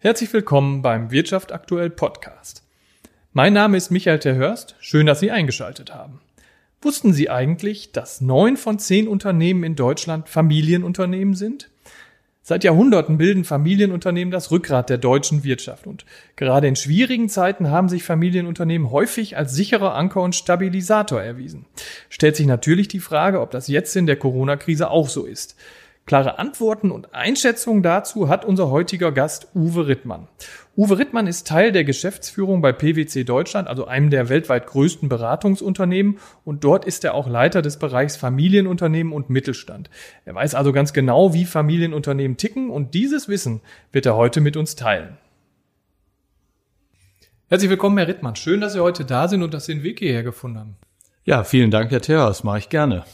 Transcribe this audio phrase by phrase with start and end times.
[0.00, 2.62] Herzlich willkommen beim Wirtschaft aktuell Podcast.
[3.32, 4.76] Mein Name ist Michael Terhörst.
[4.78, 6.20] Schön, dass Sie eingeschaltet haben.
[6.80, 11.68] Wussten Sie eigentlich, dass neun von zehn Unternehmen in Deutschland Familienunternehmen sind?
[12.42, 17.88] Seit Jahrhunderten bilden Familienunternehmen das Rückgrat der deutschen Wirtschaft und gerade in schwierigen Zeiten haben
[17.88, 21.66] sich Familienunternehmen häufig als sicherer Anker und Stabilisator erwiesen.
[22.08, 25.56] Stellt sich natürlich die Frage, ob das jetzt in der Corona-Krise auch so ist.
[26.08, 30.26] Klare Antworten und Einschätzungen dazu hat unser heutiger Gast Uwe Rittmann.
[30.74, 36.18] Uwe Rittmann ist Teil der Geschäftsführung bei PwC Deutschland, also einem der weltweit größten Beratungsunternehmen.
[36.46, 39.90] Und dort ist er auch Leiter des Bereichs Familienunternehmen und Mittelstand.
[40.24, 43.60] Er weiß also ganz genau, wie Familienunternehmen ticken und dieses Wissen
[43.92, 45.18] wird er heute mit uns teilen.
[47.48, 48.34] Herzlich willkommen, Herr Rittmann.
[48.34, 50.76] Schön, dass Sie heute da sind und dass Sie den Weg hierher gefunden haben.
[51.24, 52.44] Ja, vielen Dank, Herr Theos.
[52.44, 53.04] Mache ich gerne.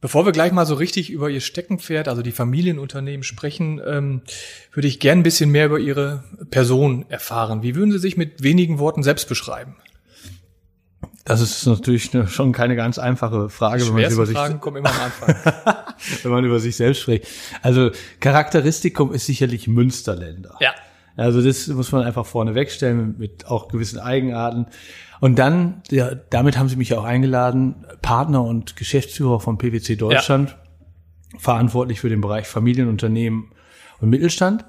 [0.00, 4.22] Bevor wir gleich mal so richtig über Ihr Steckenpferd, also die Familienunternehmen sprechen, ähm,
[4.72, 7.62] würde ich gern ein bisschen mehr über Ihre Person erfahren.
[7.62, 9.76] Wie würden Sie sich mit wenigen Worten selbst beschreiben?
[11.24, 14.90] Das ist natürlich schon keine ganz einfache Frage, wenn man, über sich, Fragen kommen immer
[14.90, 15.36] am Anfang.
[16.22, 17.26] wenn man über sich selbst spricht.
[17.60, 17.90] Also
[18.20, 20.56] Charakteristikum ist sicherlich Münsterländer.
[20.60, 20.74] Ja.
[21.16, 24.66] Also das muss man einfach vorne wegstellen mit auch gewissen Eigenarten.
[25.20, 30.50] Und dann, ja, damit haben sie mich auch eingeladen, Partner und Geschäftsführer von PwC Deutschland,
[30.50, 31.38] ja.
[31.38, 33.50] verantwortlich für den Bereich Familienunternehmen
[34.00, 34.64] und Mittelstand.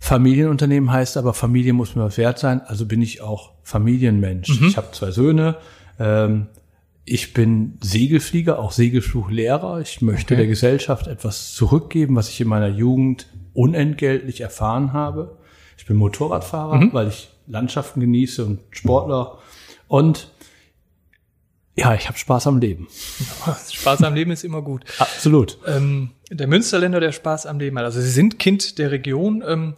[0.00, 4.60] Familienunternehmen heißt aber, Familie muss mir was wert sein, also bin ich auch Familienmensch.
[4.60, 4.68] Mhm.
[4.68, 5.56] Ich habe zwei Söhne,
[5.98, 6.48] ähm,
[7.10, 9.80] ich bin Segelflieger, auch Segelfluglehrer.
[9.80, 10.42] Ich möchte okay.
[10.42, 15.38] der Gesellschaft etwas zurückgeben, was ich in meiner Jugend unentgeltlich erfahren habe.
[15.78, 16.92] Ich bin Motorradfahrer, mhm.
[16.92, 19.38] weil ich Landschaften genieße und Sportler
[19.88, 20.30] und
[21.78, 22.88] ja, ich habe Spaß am Leben.
[23.72, 24.84] Spaß am Leben ist immer gut.
[24.98, 25.58] Absolut.
[25.64, 27.84] Ähm, der Münsterländer, der Spaß am Leben hat.
[27.84, 29.44] Also Sie sind Kind der Region.
[29.46, 29.74] Ähm,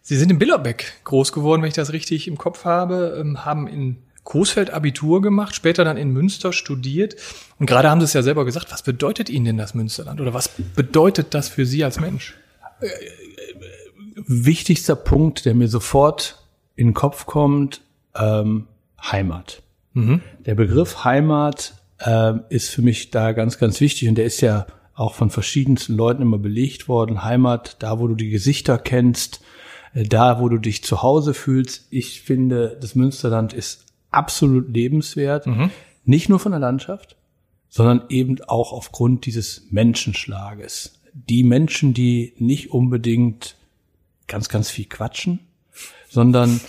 [0.00, 3.66] Sie sind in Billerbeck groß geworden, wenn ich das richtig im Kopf habe, ähm, haben
[3.66, 7.16] in Coesfeld Abitur gemacht, später dann in Münster studiert.
[7.58, 10.20] Und gerade haben Sie es ja selber gesagt, was bedeutet Ihnen denn das Münsterland?
[10.20, 12.36] Oder was bedeutet das für Sie als Mensch?
[14.14, 16.44] Wichtigster Punkt, der mir sofort
[16.76, 17.80] in den Kopf kommt,
[18.14, 18.68] ähm,
[19.02, 19.62] Heimat.
[19.94, 20.20] Mhm.
[20.46, 24.66] Der Begriff Heimat äh, ist für mich da ganz, ganz wichtig und der ist ja
[24.94, 27.24] auch von verschiedensten Leuten immer belegt worden.
[27.24, 29.40] Heimat, da wo du die Gesichter kennst,
[29.94, 31.86] äh, da wo du dich zu Hause fühlst.
[31.90, 35.46] Ich finde, das Münsterland ist absolut lebenswert.
[35.46, 35.70] Mhm.
[36.04, 37.16] Nicht nur von der Landschaft,
[37.68, 41.00] sondern eben auch aufgrund dieses Menschenschlages.
[41.12, 43.56] Die Menschen, die nicht unbedingt
[44.26, 45.40] ganz, ganz viel quatschen,
[46.08, 46.60] sondern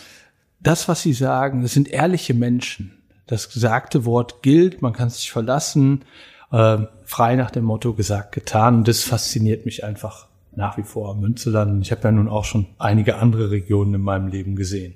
[0.62, 2.98] das, was sie sagen, das sind ehrliche Menschen.
[3.28, 6.04] Das gesagte Wort gilt, man kann sich verlassen,
[6.52, 8.76] äh, frei nach dem Motto gesagt, getan.
[8.76, 11.84] Und das fasziniert mich einfach nach wie vor am Münzeland.
[11.84, 14.96] Ich habe ja nun auch schon einige andere Regionen in meinem Leben gesehen.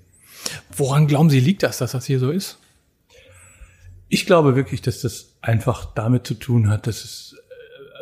[0.76, 2.59] Woran glauben Sie liegt das, dass das hier so ist?
[4.09, 7.36] Ich glaube wirklich, dass das einfach damit zu tun hat, dass es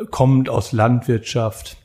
[0.01, 1.77] äh, kommt aus Landwirtschaft,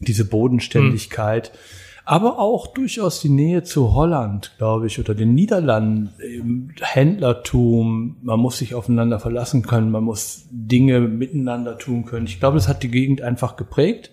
[0.00, 1.48] diese Bodenständigkeit.
[1.48, 1.58] Hm
[2.04, 8.58] aber auch durchaus die Nähe zu Holland, glaube ich, oder den Niederlanden, Händlertum, man muss
[8.58, 12.26] sich aufeinander verlassen können, man muss Dinge miteinander tun können.
[12.26, 14.10] Ich glaube, das hat die Gegend einfach geprägt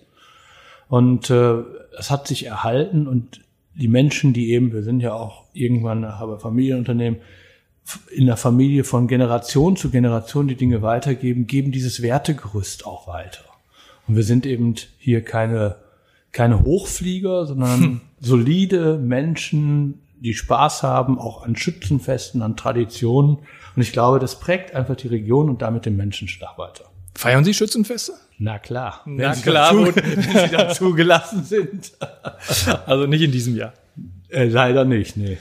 [0.88, 1.58] und äh,
[1.98, 3.42] es hat sich erhalten und
[3.74, 7.20] die Menschen, die eben, wir sind ja auch irgendwann bei Familienunternehmen,
[8.10, 13.42] in der Familie von Generation zu Generation die Dinge weitergeben, geben dieses Wertegerüst auch weiter.
[14.06, 15.76] Und wir sind eben hier keine
[16.32, 18.00] keine Hochflieger, sondern hm.
[18.20, 23.38] solide Menschen, die Spaß haben, auch an Schützenfesten, an Traditionen.
[23.76, 26.84] Und ich glaube, das prägt einfach die Region und damit den Menschenschlag weiter.
[27.14, 28.12] Feiern Sie Schützenfeste?
[28.38, 29.02] Na klar.
[29.04, 31.92] Na klar, dazu, wenn Sie dazu gelassen sind.
[32.86, 33.74] Also nicht in diesem Jahr.
[34.28, 35.36] Äh, leider nicht, nee.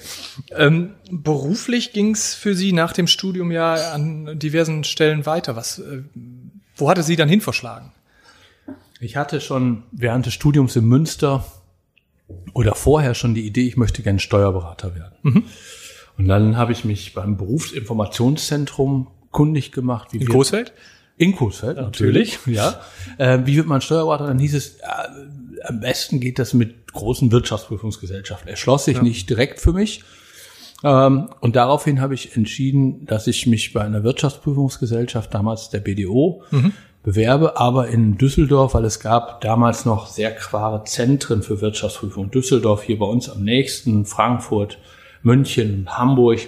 [0.52, 5.56] Ähm, beruflich ging es für Sie nach dem Studium ja an diversen Stellen weiter.
[5.56, 6.04] Was, äh,
[6.76, 7.94] wo hatte Sie dann hin verschlagen?
[9.02, 11.44] Ich hatte schon während des Studiums in Münster
[12.54, 15.16] oder vorher schon die Idee, ich möchte gerne Steuerberater werden.
[15.24, 15.44] Mhm.
[16.20, 20.10] Und dann habe ich mich beim Berufsinformationszentrum kundig gemacht.
[20.14, 20.74] Wie in Coesfeld?
[21.18, 22.80] In Coesfeld, natürlich, natürlich ja.
[23.18, 24.28] Äh, wie wird man Steuerberater?
[24.28, 24.84] Dann hieß es, äh,
[25.64, 28.50] am besten geht das mit großen Wirtschaftsprüfungsgesellschaften.
[28.50, 29.04] Erschloss sich ja.
[29.04, 30.04] nicht direkt für mich.
[30.84, 36.44] Ähm, und daraufhin habe ich entschieden, dass ich mich bei einer Wirtschaftsprüfungsgesellschaft, damals der BDO,
[36.52, 42.30] mhm bewerbe, aber in Düsseldorf, weil es gab damals noch sehr klare Zentren für Wirtschaftsprüfung.
[42.30, 44.78] Düsseldorf hier bei uns am nächsten, Frankfurt,
[45.24, 46.40] München, Hamburg.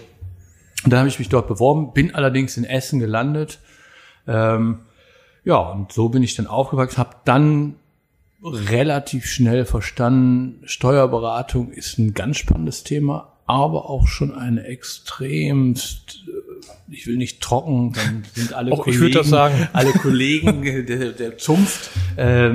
[0.84, 3.60] Und dann habe ich mich dort beworben, bin allerdings in Essen gelandet.
[4.28, 4.80] Ähm,
[5.44, 7.76] ja, und so bin ich dann aufgewachsen, habe dann
[8.44, 16.26] relativ schnell verstanden, Steuerberatung ist ein ganz spannendes Thema, aber auch schon eine extremst,
[16.90, 19.68] ich will nicht trocken, dann sind alle auch Kollegen, ich sagen.
[19.74, 22.52] alle Kollegen der, der Zunft äh,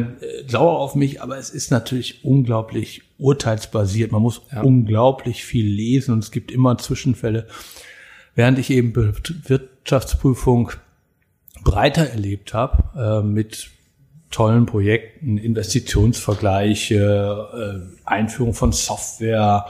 [0.46, 4.12] sauer auf mich, aber es ist natürlich unglaublich urteilsbasiert.
[4.12, 4.62] Man muss ja.
[4.62, 7.46] unglaublich viel lesen und es gibt immer Zwischenfälle.
[8.34, 10.72] Während ich eben Wirtschaftsprüfung
[11.64, 13.70] breiter erlebt habe, äh, mit
[14.30, 19.66] tollen Projekten, Investitionsvergleiche, äh, Einführung von Software,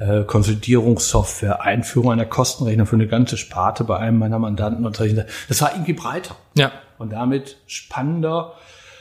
[0.00, 5.26] äh, Konsolidierungssoftware, Einführung einer Kostenrechnung für eine ganze Sparte bei einem meiner Mandanten und solche.
[5.48, 6.36] Das war irgendwie breiter.
[6.54, 6.72] Ja.
[6.98, 8.54] Und damit spannender.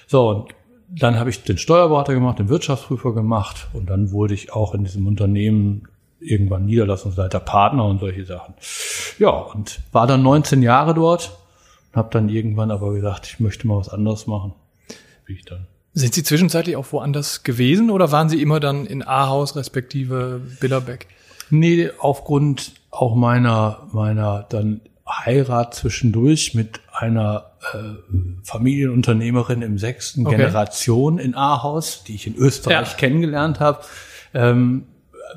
[0.08, 0.52] So, und
[0.90, 4.84] dann habe ich den Steuerberater gemacht, den Wirtschaftsprüfer gemacht und dann wurde ich auch in
[4.84, 5.88] diesem Unternehmen
[6.20, 8.56] irgendwann Niederlassungsleiter, Partner und solche Sachen.
[9.20, 11.38] Ja, und war dann 19 Jahre dort
[11.92, 14.54] und habe dann irgendwann aber gesagt, ich möchte mal was anderes machen.
[15.28, 15.68] Wie ich dann.
[15.94, 21.08] Sind Sie zwischenzeitlich auch woanders gewesen oder waren Sie immer dann in Ahaus respektive Billerbeck?
[21.50, 27.78] Nee, aufgrund auch meiner, meiner dann Heirat zwischendurch mit einer äh,
[28.44, 30.38] Familienunternehmerin im sechsten okay.
[30.38, 32.98] Generation in Ahaus, die ich in Österreich ja.
[32.98, 33.80] kennengelernt habe,
[34.34, 34.84] ähm,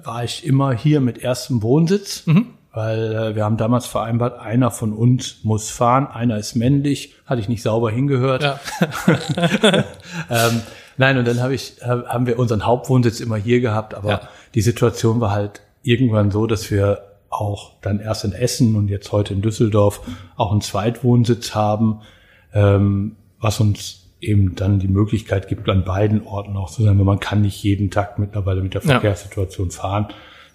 [0.05, 2.27] war ich immer hier mit erstem Wohnsitz.
[2.27, 7.15] Mhm weil äh, wir haben damals vereinbart, einer von uns muss fahren, einer ist männlich,
[7.27, 8.43] hatte ich nicht sauber hingehört.
[8.43, 8.61] Ja.
[10.31, 10.63] ähm,
[10.97, 14.21] nein, und dann hab ich, haben wir unseren Hauptwohnsitz immer hier gehabt, aber ja.
[14.55, 19.11] die Situation war halt irgendwann so, dass wir auch dann erst in Essen und jetzt
[19.13, 20.01] heute in Düsseldorf
[20.37, 22.03] auch einen Zweitwohnsitz haben,
[22.53, 27.05] ähm, was uns eben dann die Möglichkeit gibt, an beiden Orten auch zu sein, weil
[27.05, 29.75] man kann nicht jeden Tag mittlerweile mit der Verkehrssituation ja.
[29.75, 30.09] fahren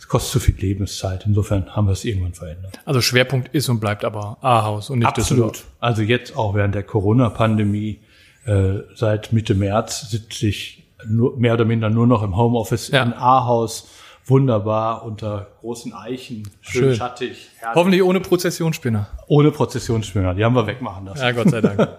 [0.06, 1.26] es kostet zu viel Lebenszeit.
[1.26, 2.80] Insofern haben wir es irgendwann verändert.
[2.86, 5.56] Also Schwerpunkt ist und bleibt aber Ahaus und nicht Absolut.
[5.56, 5.72] Düsseldorf.
[5.80, 8.02] Also jetzt auch während der Corona-Pandemie,
[8.46, 13.02] äh, seit Mitte März sitze ich nur, mehr oder minder nur noch im Homeoffice ja.
[13.02, 13.90] in Ahaus.
[14.28, 16.96] Wunderbar unter großen Eichen, schön, schön.
[16.96, 17.50] schattig.
[17.58, 17.76] Herrlich.
[17.76, 19.08] Hoffentlich ohne Prozessionsspinner.
[19.28, 21.22] Ohne Prozessionsspinner, die haben wir wegmachen lassen.
[21.22, 21.90] Ja, Gott sei Dank.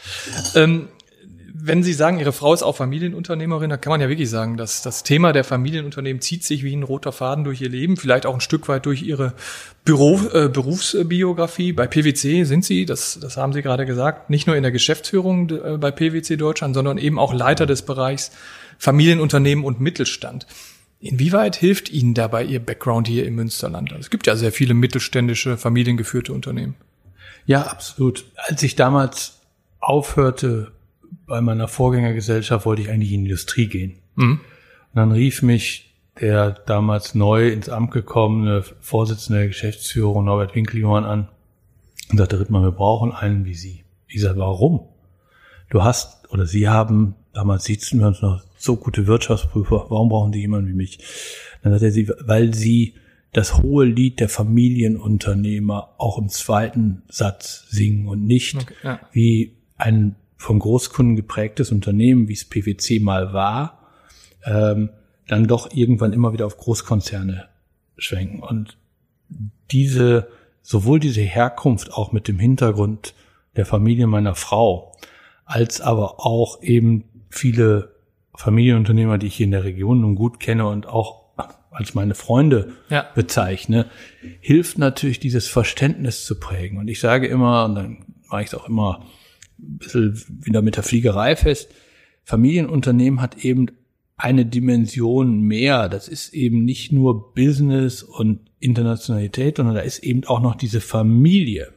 [0.54, 0.88] ähm,
[1.68, 4.82] wenn Sie sagen, Ihre Frau ist auch Familienunternehmerin, da kann man ja wirklich sagen, dass
[4.82, 8.34] das Thema der Familienunternehmen zieht sich wie ein roter Faden durch ihr Leben, vielleicht auch
[8.34, 9.34] ein Stück weit durch Ihre
[9.84, 11.72] Büro, äh, Berufsbiografie.
[11.72, 15.50] Bei PwC sind Sie, das, das haben Sie gerade gesagt, nicht nur in der Geschäftsführung
[15.50, 18.32] äh, bei PwC Deutschland, sondern eben auch Leiter des Bereichs
[18.78, 20.46] Familienunternehmen und Mittelstand.
[21.00, 23.92] Inwieweit hilft Ihnen dabei Ihr Background hier im Münsterland?
[23.92, 26.74] Also es gibt ja sehr viele mittelständische, familiengeführte Unternehmen.
[27.46, 28.24] Ja, absolut.
[28.36, 29.38] Als ich damals
[29.80, 30.72] aufhörte,
[31.28, 33.98] bei meiner Vorgängergesellschaft wollte ich eigentlich in die Industrie gehen.
[34.16, 34.40] Mhm.
[34.40, 41.04] Und dann rief mich der damals neu ins Amt gekommene Vorsitzende der Geschäftsführung Norbert Winkeljohann
[41.04, 41.28] an
[42.10, 43.84] und sagte, Rittmann, wir brauchen einen wie Sie.
[44.08, 44.80] Ich sage, warum?
[45.70, 50.32] Du hast oder Sie haben, damals sitzen wir uns noch, so gute Wirtschaftsprüfer, warum brauchen
[50.32, 50.98] Sie jemanden wie mich?
[51.62, 52.94] Dann sagt er, Sie, weil Sie
[53.32, 59.00] das hohe Lied der Familienunternehmer auch im zweiten Satz singen und nicht okay, ja.
[59.12, 63.90] wie ein von Großkunden geprägtes Unternehmen, wie es PwC mal war,
[64.44, 64.90] ähm,
[65.26, 67.48] dann doch irgendwann immer wieder auf Großkonzerne
[67.98, 68.40] schwenken.
[68.40, 68.78] Und
[69.70, 70.28] diese,
[70.62, 73.14] sowohl diese Herkunft auch mit dem Hintergrund
[73.56, 74.96] der Familie meiner Frau,
[75.44, 77.96] als aber auch eben viele
[78.34, 81.24] Familienunternehmer, die ich hier in der Region nun gut kenne und auch
[81.70, 83.06] als meine Freunde ja.
[83.14, 83.86] bezeichne,
[84.40, 86.78] hilft natürlich dieses Verständnis zu prägen.
[86.78, 89.04] Und ich sage immer, und dann mache ich es auch immer
[89.58, 91.70] bisschen wieder mit der Fliegerei fest.
[92.24, 93.66] Familienunternehmen hat eben
[94.16, 95.88] eine Dimension mehr.
[95.88, 100.80] Das ist eben nicht nur Business und Internationalität, sondern da ist eben auch noch diese
[100.80, 101.72] Familie.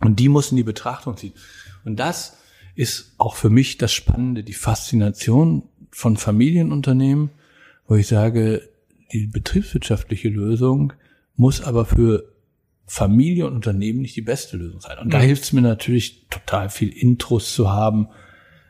[0.00, 1.34] Und die muss in die Betrachtung ziehen.
[1.84, 2.36] Und das
[2.74, 7.30] ist auch für mich das Spannende, die Faszination von Familienunternehmen,
[7.86, 8.68] wo ich sage,
[9.12, 10.92] die betriebswirtschaftliche Lösung
[11.36, 12.31] muss aber für
[12.86, 14.98] Familie und Unternehmen nicht die beste Lösung sein.
[14.98, 15.22] Und da mhm.
[15.22, 18.08] hilft es mir natürlich total viel Intros zu haben.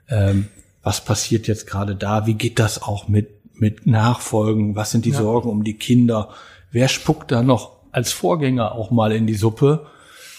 [0.09, 0.49] Ähm,
[0.83, 2.27] was passiert jetzt gerade da?
[2.27, 4.77] Wie geht das auch mit, mit Nachfolgen?
[4.77, 5.19] Was sind die ja.
[5.19, 6.31] Sorgen um die Kinder?
[6.71, 9.87] Wer spuckt da noch als Vorgänger auch mal in die Suppe?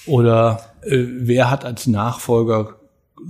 [0.05, 2.75] Oder äh, wer hat als Nachfolger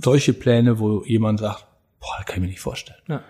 [0.02, 1.66] solche Pläne, wo jemand sagt,
[2.00, 3.00] boah, das kann ich mir nicht vorstellen.
[3.08, 3.22] Ja.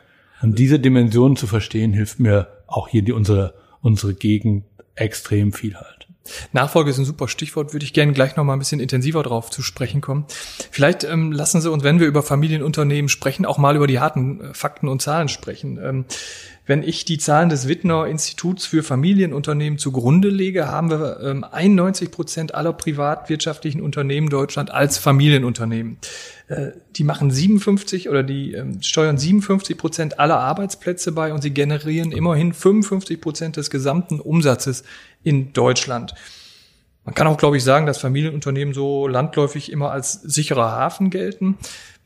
[0.42, 5.75] Und diese Dimension zu verstehen, hilft mir auch hier die, unsere, unsere Gegend extrem viel
[5.75, 6.04] halt.
[6.52, 9.50] Nachfolge ist ein super Stichwort, würde ich gerne gleich noch mal ein bisschen intensiver drauf
[9.50, 10.25] zu sprechen kommen.
[10.71, 14.40] Vielleicht ähm, lassen Sie uns, wenn wir über Familienunternehmen sprechen, auch mal über die harten
[14.40, 15.78] äh, Fakten und Zahlen sprechen.
[15.83, 16.04] Ähm,
[16.66, 22.11] Wenn ich die Zahlen des Wittner Instituts für Familienunternehmen zugrunde lege, haben wir ähm, 91
[22.11, 25.99] Prozent aller privatwirtschaftlichen Unternehmen Deutschland als Familienunternehmen.
[26.49, 31.52] Äh, die machen 57 oder die ähm, steuern 57 Prozent aller Arbeitsplätze bei und sie
[31.52, 34.85] generieren immerhin 55 Prozent des gesamten Umsatzes
[35.23, 36.14] in Deutschland.
[37.04, 41.59] Man kann auch, glaube ich, sagen, dass Familienunternehmen so landläufig immer als sicherer Hafen gelten.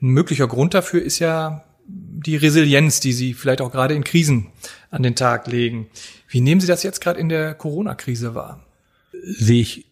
[0.02, 4.48] Ein möglicher Grund dafür ist ja die Resilienz, die Sie vielleicht auch gerade in Krisen
[4.90, 5.88] an den Tag legen.
[6.28, 8.66] Wie nehmen Sie das jetzt gerade in der Corona-Krise wahr?
[9.12, 9.86] Sehe ich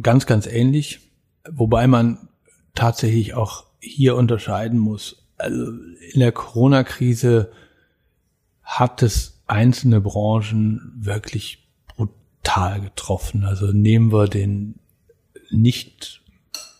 [0.00, 1.00] ganz, ganz ähnlich,
[1.50, 2.28] wobei man
[2.74, 5.24] tatsächlich auch hier unterscheiden muss.
[5.36, 5.72] Also
[6.12, 7.50] in der Corona-Krise
[8.62, 11.66] hat es einzelne Branchen wirklich
[11.96, 13.44] brutal getroffen.
[13.44, 14.76] Also nehmen wir den
[15.50, 16.22] nicht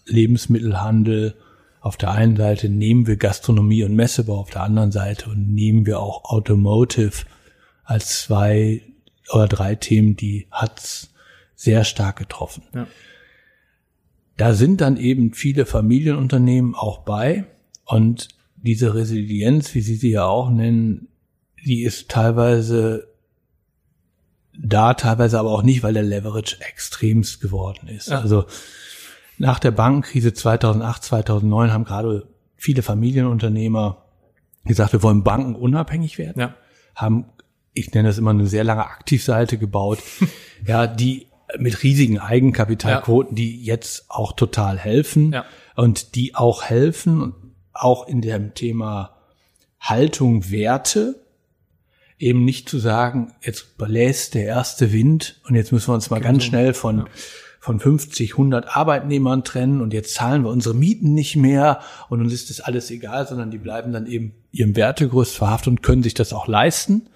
[0.07, 1.35] Lebensmittelhandel,
[1.81, 5.87] auf der einen Seite nehmen wir Gastronomie und Messebau auf der anderen Seite und nehmen
[5.87, 7.25] wir auch Automotive
[7.85, 8.83] als zwei
[9.33, 11.13] oder drei Themen, die hat's
[11.55, 12.65] sehr stark getroffen.
[12.75, 12.87] Ja.
[14.37, 17.47] Da sind dann eben viele Familienunternehmen auch bei
[17.85, 21.09] und diese Resilienz, wie Sie sie ja auch nennen,
[21.65, 23.09] die ist teilweise
[24.59, 28.09] da, teilweise aber auch nicht, weil der Leverage extremst geworden ist.
[28.09, 28.21] Ja.
[28.21, 28.45] Also
[29.41, 34.05] nach der Bankenkrise 2008, 2009 haben gerade viele Familienunternehmer
[34.67, 36.41] gesagt, wir wollen Banken unabhängig werden.
[36.41, 36.55] Ja.
[36.95, 37.25] Haben,
[37.73, 40.01] ich nenne das immer eine sehr lange Aktivseite gebaut,
[40.67, 41.29] ja, die
[41.59, 43.37] mit riesigen Eigenkapitalquoten, ja.
[43.37, 45.47] die jetzt auch total helfen ja.
[45.75, 49.17] und die auch helfen, auch in dem Thema
[49.81, 51.25] Haltung, Werte,
[52.19, 56.21] eben nicht zu sagen, jetzt bläst der erste Wind und jetzt müssen wir uns mal
[56.21, 57.05] ganz schnell von ja
[57.61, 62.33] von 50, 100 Arbeitnehmern trennen und jetzt zahlen wir unsere Mieten nicht mehr und uns
[62.33, 66.15] ist das alles egal, sondern die bleiben dann eben ihrem Wertegerüst verhaftet und können sich
[66.15, 67.09] das auch leisten.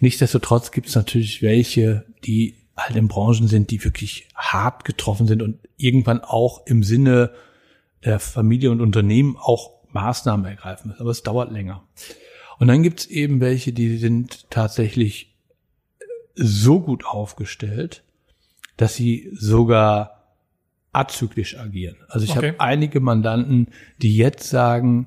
[0.00, 5.42] Nichtsdestotrotz gibt es natürlich welche, die halt in Branchen sind, die wirklich hart getroffen sind
[5.42, 7.30] und irgendwann auch im Sinne
[8.04, 11.00] der Familie und Unternehmen auch Maßnahmen ergreifen müssen.
[11.00, 11.84] Aber es dauert länger.
[12.58, 15.36] Und dann gibt es eben welche, die sind tatsächlich
[16.34, 18.02] so gut aufgestellt,
[18.82, 20.24] dass sie sogar
[20.90, 21.98] azyklisch agieren.
[22.08, 22.48] Also ich okay.
[22.48, 25.06] habe einige Mandanten, die jetzt sagen,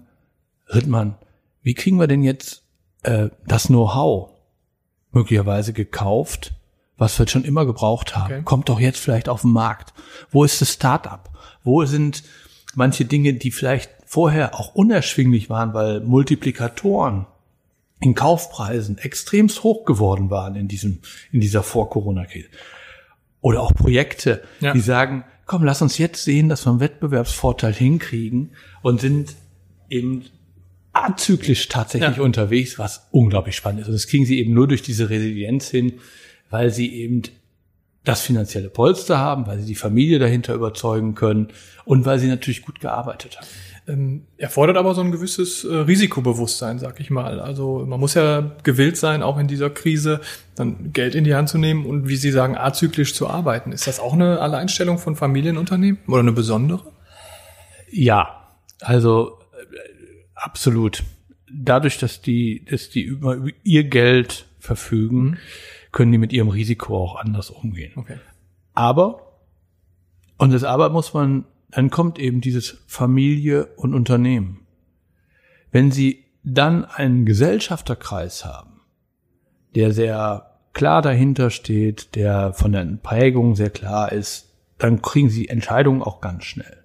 [0.69, 1.15] Rittmann,
[1.61, 2.63] wie kriegen wir denn jetzt
[3.03, 4.29] äh, das Know-how
[5.11, 6.53] möglicherweise gekauft,
[6.95, 8.33] was wir schon immer gebraucht haben?
[8.33, 8.43] Okay.
[8.45, 9.93] Kommt doch jetzt vielleicht auf den Markt.
[10.31, 11.29] Wo ist das Startup?
[11.65, 12.23] Wo sind
[12.75, 17.25] manche Dinge, die vielleicht vorher auch unerschwinglich waren, weil Multiplikatoren
[17.99, 20.99] in Kaufpreisen extremst hoch geworden waren in diesem,
[21.33, 22.47] in dieser Vor-Corona-Krise.
[23.45, 24.73] Oder auch Projekte, ja.
[24.73, 29.35] die sagen, komm, lass uns jetzt sehen, dass wir einen Wettbewerbsvorteil hinkriegen und sind
[29.87, 30.25] eben
[30.93, 32.23] azyklisch tatsächlich ja.
[32.23, 33.87] unterwegs, was unglaublich spannend ist.
[33.87, 35.99] Und das kriegen sie eben nur durch diese Resilienz hin,
[36.49, 37.21] weil sie eben
[38.03, 41.49] das finanzielle Polster haben, weil sie die Familie dahinter überzeugen können
[41.83, 43.47] und weil sie natürlich gut gearbeitet haben.
[43.87, 47.39] Ähm, erfordert aber so ein gewisses äh, Risikobewusstsein, sag ich mal.
[47.39, 50.21] Also man muss ja gewillt sein, auch in dieser Krise
[50.55, 53.71] dann Geld in die Hand zu nehmen und wie Sie sagen, azyklisch zu arbeiten.
[53.71, 56.81] Ist das auch eine Alleinstellung von Familienunternehmen oder eine besondere?
[57.91, 58.49] Ja,
[58.81, 59.77] also äh,
[60.33, 61.03] absolut.
[61.53, 65.37] Dadurch, dass die, dass die über ihr Geld verfügen, mhm.
[65.91, 67.93] können die mit ihrem Risiko auch anders umgehen.
[67.95, 68.17] Okay.
[68.73, 69.31] Aber,
[70.39, 74.65] und das Aber muss man dann kommt eben dieses Familie und Unternehmen.
[75.71, 78.81] Wenn Sie dann einen Gesellschafterkreis haben,
[79.73, 85.47] der sehr klar dahinter steht, der von der Prägung sehr klar ist, dann kriegen Sie
[85.47, 86.83] Entscheidungen auch ganz schnell.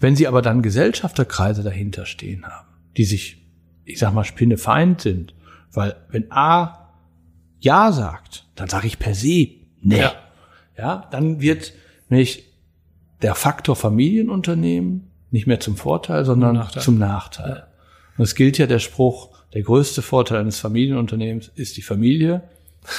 [0.00, 3.44] Wenn Sie aber dann Gesellschafterkreise dahinter stehen haben, die sich,
[3.84, 5.34] ich sag mal, spinnefeind sind,
[5.72, 6.92] weil wenn A
[7.60, 9.48] Ja sagt, dann sage ich per se
[9.80, 9.98] nee.
[9.98, 10.14] Ja.
[10.76, 11.72] ja, dann wird
[12.08, 12.51] nämlich
[13.22, 16.82] der Faktor Familienunternehmen nicht mehr zum Vorteil, sondern Nachteil.
[16.82, 17.64] zum Nachteil.
[18.16, 22.42] Und es gilt ja der Spruch, der größte Vorteil eines Familienunternehmens ist die Familie.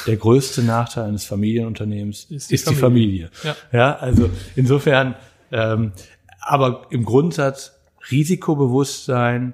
[0.08, 2.76] Der größte Nachteil eines Familienunternehmens ist die, ist Familie.
[2.76, 3.30] die Familie.
[3.44, 3.56] Ja.
[3.72, 5.16] ja, also insofern,
[5.52, 5.92] ähm,
[6.40, 7.80] aber im Grundsatz
[8.12, 9.54] Risikobewusstsein,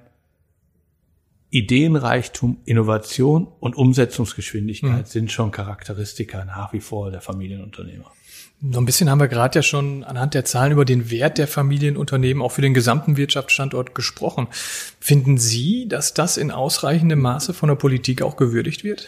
[1.52, 5.06] Ideenreichtum, Innovation und Umsetzungsgeschwindigkeit mhm.
[5.06, 8.12] sind schon Charakteristika nach wie vor der Familienunternehmer.
[8.62, 11.48] So ein bisschen haben wir gerade ja schon anhand der Zahlen über den Wert der
[11.48, 14.48] Familienunternehmen auch für den gesamten Wirtschaftsstandort gesprochen.
[15.00, 19.08] Finden Sie, dass das in ausreichendem Maße von der Politik auch gewürdigt wird?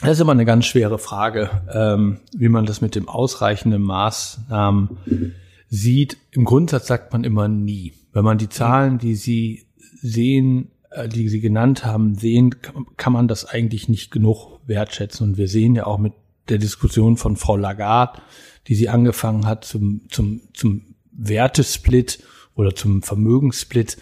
[0.00, 5.34] Das ist immer eine ganz schwere Frage, ähm, wie man das mit dem ausreichenden Maßnahmen
[5.68, 6.18] sieht.
[6.30, 7.94] Im Grundsatz sagt man immer nie.
[8.12, 9.66] Wenn man die Zahlen, die Sie
[10.02, 12.54] sehen, äh, die Sie genannt haben, sehen,
[12.96, 15.30] kann man das eigentlich nicht genug wertschätzen.
[15.30, 16.12] Und wir sehen ja auch mit
[16.48, 18.20] der Diskussion von Frau Lagarde,
[18.68, 22.22] die sie angefangen hat zum, zum, zum Wertesplit
[22.54, 23.98] oder zum Vermögenssplit,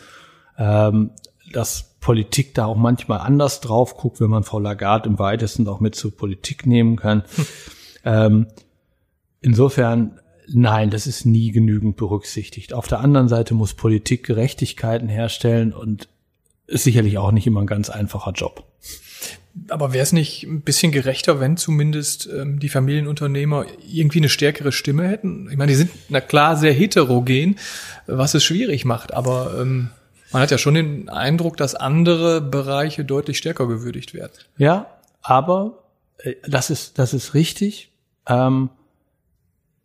[0.58, 1.10] ähm,
[1.52, 5.80] dass Politik da auch manchmal anders drauf guckt, wenn man Frau Lagarde im weitesten auch
[5.80, 7.24] mit zur Politik nehmen kann.
[7.34, 7.46] Hm.
[8.04, 8.46] Ähm,
[9.40, 12.74] insofern, nein, das ist nie genügend berücksichtigt.
[12.74, 16.08] Auf der anderen Seite muss Politik Gerechtigkeiten herstellen und
[16.66, 18.64] ist sicherlich auch nicht immer ein ganz einfacher Job.
[19.68, 24.72] Aber wäre es nicht ein bisschen gerechter, wenn zumindest ähm, die Familienunternehmer irgendwie eine stärkere
[24.72, 25.48] Stimme hätten?
[25.50, 27.56] Ich meine, die sind na klar sehr heterogen,
[28.06, 29.90] was es schwierig macht, aber ähm,
[30.32, 34.32] man hat ja schon den Eindruck, dass andere Bereiche deutlich stärker gewürdigt werden.
[34.56, 34.86] Ja,
[35.22, 35.84] aber
[36.18, 37.92] äh, das ist das ist richtig.
[38.28, 38.70] Ähm,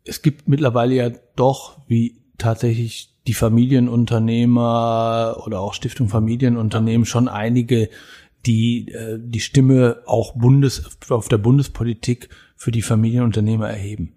[0.03, 7.89] es gibt mittlerweile ja doch, wie tatsächlich die Familienunternehmer oder auch Stiftung Familienunternehmen schon einige
[8.45, 14.13] die äh, die Stimme auch Bundes auf der Bundespolitik für die Familienunternehmer erheben.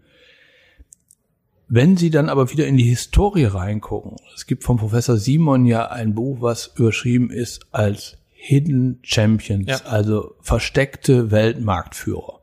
[1.75, 5.89] Wenn Sie dann aber wieder in die Historie reingucken, es gibt vom Professor Simon ja
[5.89, 9.77] ein Buch, was überschrieben ist als Hidden Champions, ja.
[9.85, 12.41] also versteckte Weltmarktführer.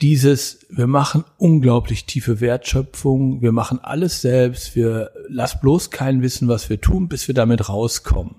[0.00, 6.48] Dieses, wir machen unglaublich tiefe Wertschöpfung, wir machen alles selbst, wir lass bloß keinen wissen,
[6.48, 8.36] was wir tun, bis wir damit rauskommen.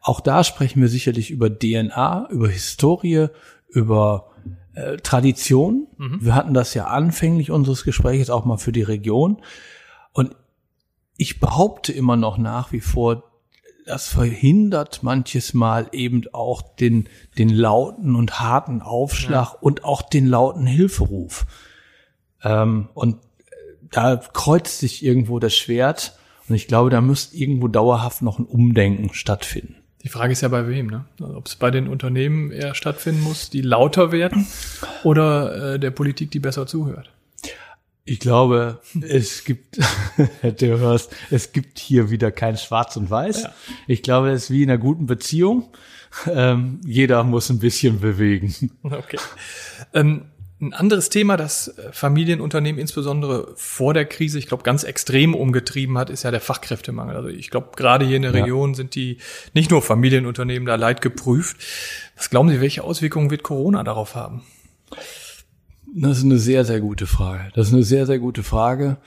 [0.00, 3.28] Auch da sprechen wir sicherlich über DNA, über Historie,
[3.68, 4.30] über
[4.74, 5.88] äh, Tradition.
[5.96, 6.18] Mhm.
[6.20, 9.42] Wir hatten das ja anfänglich unseres Gesprächs auch mal für die Region.
[10.12, 10.36] Und
[11.16, 13.24] ich behaupte immer noch nach wie vor,
[13.86, 19.58] das verhindert manches Mal eben auch den, den lauten und harten Aufschlag ja.
[19.60, 21.46] und auch den lauten Hilferuf.
[22.42, 23.16] Ähm, und
[23.90, 26.18] da kreuzt sich irgendwo das Schwert.
[26.48, 29.76] Und ich glaube, da muss irgendwo dauerhaft noch ein Umdenken stattfinden.
[30.04, 31.04] Die Frage ist ja bei wem, ne?
[31.20, 34.46] Also ob es bei den Unternehmen eher stattfinden muss, die lauter werden
[35.02, 37.10] oder äh, der Politik, die besser zuhört.
[38.04, 39.78] Ich glaube, es gibt,
[40.42, 43.42] du hörst, es gibt hier wieder kein Schwarz und Weiß.
[43.42, 43.54] Ja.
[43.86, 45.68] Ich glaube, es ist wie in einer guten Beziehung.
[46.26, 48.54] Ähm, jeder muss ein bisschen bewegen.
[48.82, 49.18] Okay.
[49.92, 50.24] Ähm,
[50.60, 55.96] ein anderes Thema, das äh, Familienunternehmen insbesondere vor der Krise, ich glaube, ganz extrem umgetrieben
[55.98, 57.16] hat, ist ja der Fachkräftemangel.
[57.16, 58.76] Also ich glaube, gerade hier in der Region ja.
[58.76, 59.18] sind die
[59.54, 61.56] nicht nur Familienunternehmen da leid geprüft.
[62.16, 64.42] Was glauben Sie, welche Auswirkungen wird Corona darauf haben?
[65.94, 67.50] Das ist eine sehr, sehr gute Frage.
[67.54, 68.98] Das ist eine sehr, sehr gute Frage.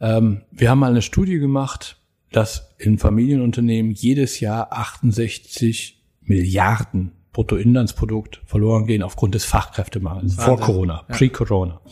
[0.00, 1.96] Ähm, wir haben mal eine Studie gemacht,
[2.32, 11.04] dass in Familienunternehmen jedes Jahr 68 Milliarden Bruttoinlandsprodukt verloren gehen aufgrund des Fachkräftemangels vor Corona,
[11.06, 11.16] ja.
[11.16, 11.82] pre-Corona.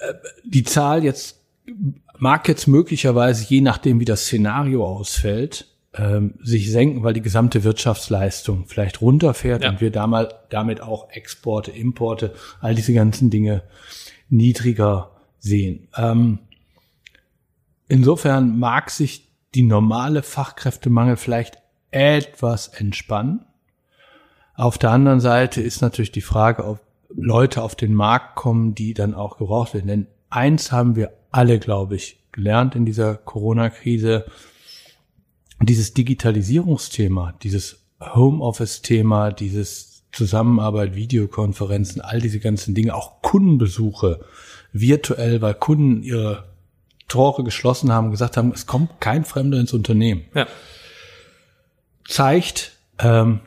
[0.00, 1.40] Äh, die Zahl jetzt
[2.18, 7.62] mag jetzt möglicherweise, je nachdem wie das Szenario ausfällt, ähm, sich senken, weil die gesamte
[7.62, 9.70] Wirtschaftsleistung vielleicht runterfährt ja.
[9.70, 13.62] und wir damit auch Exporte, Importe, all diese ganzen Dinge
[14.28, 15.86] niedriger sehen.
[15.96, 16.40] Ähm,
[17.86, 21.58] insofern mag sich die normale Fachkräftemangel vielleicht
[21.92, 23.44] etwas entspannen.
[24.54, 26.80] Auf der anderen Seite ist natürlich die Frage, ob
[27.14, 29.88] Leute auf den Markt kommen, die dann auch gebraucht werden.
[29.88, 34.26] Denn eins haben wir alle, glaube ich, gelernt in dieser Corona-Krise.
[35.60, 44.20] Dieses Digitalisierungsthema, dieses Homeoffice-Thema, dieses Zusammenarbeit, Videokonferenzen, all diese ganzen Dinge, auch Kundenbesuche
[44.72, 46.44] virtuell, weil Kunden ihre
[47.08, 50.24] Tore geschlossen haben, gesagt haben, es kommt kein Fremder ins Unternehmen.
[50.34, 50.46] Ja.
[52.06, 52.76] Zeigt,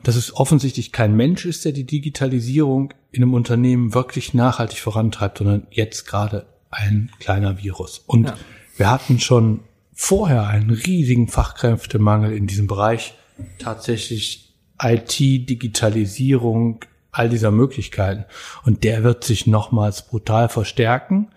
[0.02, 5.38] dass es offensichtlich kein Mensch ist, der die Digitalisierung in einem Unternehmen wirklich nachhaltig vorantreibt,
[5.38, 8.02] sondern jetzt gerade ein kleiner Virus.
[8.06, 8.36] Und ja.
[8.76, 9.60] wir hatten schon
[9.94, 13.14] vorher einen riesigen Fachkräftemangel in diesem Bereich.
[13.58, 18.26] Tatsächlich IT, Digitalisierung, all dieser Möglichkeiten.
[18.64, 21.28] Und der wird sich nochmals brutal verstärken.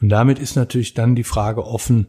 [0.00, 2.06] Und damit ist natürlich dann die Frage offen,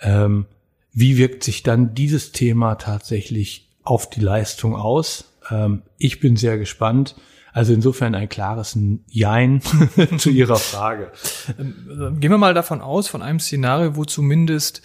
[0.00, 0.46] ähm,
[0.92, 5.32] wie wirkt sich dann dieses Thema tatsächlich auf die Leistung aus.
[5.50, 7.14] Ähm, ich bin sehr gespannt.
[7.52, 8.76] Also insofern ein klares
[9.08, 9.62] Jein
[10.18, 11.12] zu Ihrer Frage.
[11.56, 14.82] Ähm, gehen wir mal davon aus, von einem Szenario, wo zumindest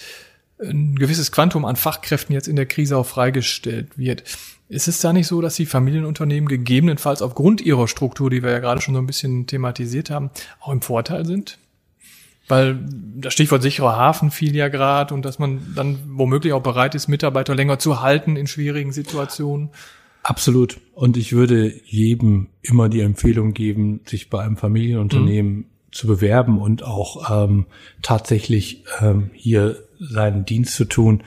[0.61, 4.23] ein gewisses Quantum an Fachkräften jetzt in der Krise auch freigestellt wird.
[4.67, 8.59] Ist es da nicht so, dass die Familienunternehmen gegebenenfalls aufgrund ihrer Struktur, die wir ja
[8.59, 11.57] gerade schon so ein bisschen thematisiert haben, auch im Vorteil sind?
[12.49, 12.79] Weil
[13.15, 17.07] das Stichwort sicherer Hafen fiel ja gerade und dass man dann womöglich auch bereit ist,
[17.07, 19.69] Mitarbeiter länger zu halten in schwierigen Situationen.
[20.23, 20.79] Absolut.
[20.93, 25.65] Und ich würde jedem immer die Empfehlung geben, sich bei einem Familienunternehmen mhm.
[25.91, 27.67] zu bewerben und auch ähm,
[28.01, 31.23] tatsächlich ähm, hier seinen Dienst zu tun.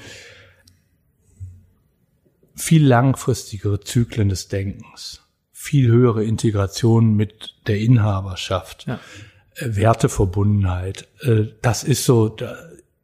[2.55, 9.01] viel langfristigere Zyklen des Denkens, viel höhere Integration mit der Inhaberschaft, ja.
[9.57, 11.09] Äh, Werteverbundenheit.
[11.21, 12.57] Äh, das ist so, da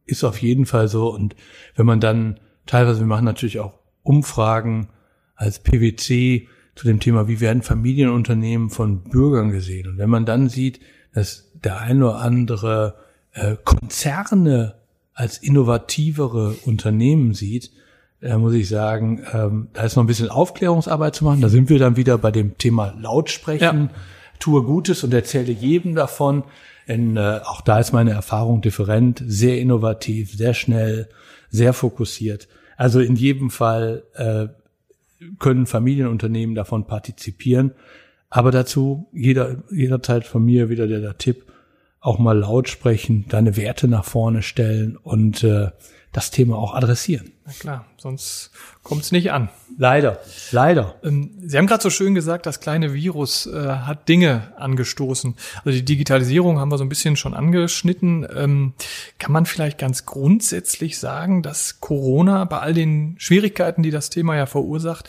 [0.06, 1.12] ist auf jeden Fall so.
[1.12, 1.36] Und
[1.76, 4.88] wenn man dann teilweise, wir machen natürlich auch Umfragen
[5.34, 9.88] als PwC zu dem Thema, wie werden Familienunternehmen von Bürgern gesehen.
[9.88, 10.80] Und wenn man dann sieht,
[11.12, 12.96] dass der ein oder andere
[13.32, 14.76] äh, Konzerne
[15.12, 17.72] als innovativere Unternehmen sieht,
[18.20, 21.40] da muss ich sagen, ähm, da ist noch ein bisschen Aufklärungsarbeit zu machen.
[21.40, 23.90] Da sind wir dann wieder bei dem Thema Lautsprechen.
[23.90, 23.90] Ja.
[24.38, 26.44] Tue Gutes und erzähle jedem davon.
[26.86, 31.08] Denn äh, auch da ist meine Erfahrung different, sehr innovativ, sehr schnell,
[31.50, 32.48] sehr fokussiert.
[32.76, 34.46] Also in jedem Fall äh,
[35.38, 37.72] können Familienunternehmen davon partizipieren.
[38.30, 41.44] Aber dazu jeder, jederzeit von mir wieder der, der Tipp,
[42.00, 45.70] auch mal laut sprechen, deine Werte nach vorne stellen und äh,
[46.18, 47.30] das Thema auch adressieren.
[47.46, 48.50] Na klar, sonst
[48.82, 49.50] kommt es nicht an.
[49.78, 50.18] Leider,
[50.50, 50.96] leider.
[51.04, 55.36] Ähm, Sie haben gerade so schön gesagt, das kleine Virus äh, hat Dinge angestoßen.
[55.58, 58.26] Also die Digitalisierung haben wir so ein bisschen schon angeschnitten.
[58.34, 58.72] Ähm,
[59.20, 64.36] kann man vielleicht ganz grundsätzlich sagen, dass Corona bei all den Schwierigkeiten, die das Thema
[64.36, 65.08] ja verursacht,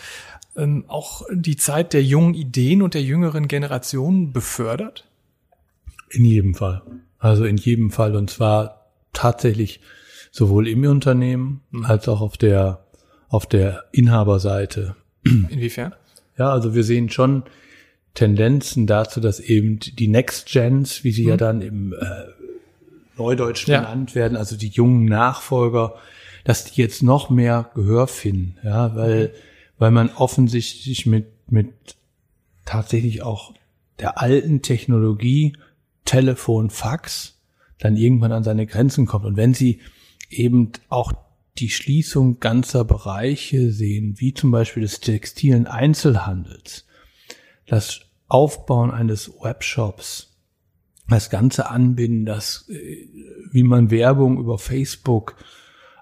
[0.55, 5.07] ähm, auch die Zeit der jungen Ideen und der jüngeren Generation befördert?
[6.11, 6.83] In jedem Fall.
[7.17, 8.15] Also in jedem Fall.
[8.15, 9.79] Und zwar tatsächlich
[10.31, 11.85] sowohl im Unternehmen mhm.
[11.85, 12.85] als auch auf der,
[13.29, 14.95] auf der Inhaberseite.
[15.23, 15.93] Inwiefern?
[16.37, 17.43] Ja, also wir sehen schon
[18.13, 21.29] Tendenzen dazu, dass eben die Next Gens, wie sie mhm.
[21.29, 21.97] ja dann im äh,
[23.17, 23.81] Neudeutsch ja.
[23.81, 25.95] genannt werden, also die jungen Nachfolger,
[26.43, 29.31] dass die jetzt noch mehr Gehör finden, ja, weil, mhm.
[29.77, 31.73] weil man offensichtlich mit, mit
[32.65, 33.53] tatsächlich auch
[33.99, 35.53] der alten Technologie,
[36.05, 37.37] Telefon, Fax,
[37.79, 39.25] dann irgendwann an seine Grenzen kommt.
[39.25, 39.79] Und wenn sie
[40.29, 41.13] eben auch
[41.57, 46.85] die Schließung ganzer Bereiche sehen, wie zum Beispiel des textilen Einzelhandels,
[47.67, 50.37] das Aufbauen eines Webshops,
[51.09, 53.07] das ganze Anbinden, das, äh,
[53.51, 55.35] wie man Werbung über Facebook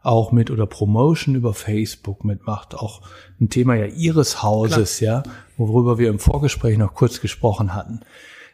[0.03, 3.01] auch mit oder Promotion über Facebook mitmacht, auch
[3.41, 5.23] ein Thema ja ihres Hauses, Klar.
[5.25, 8.01] ja, worüber wir im Vorgespräch noch kurz gesprochen hatten,